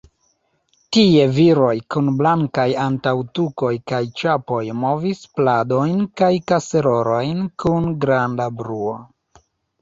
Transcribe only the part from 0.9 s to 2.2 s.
Tie viroj, kun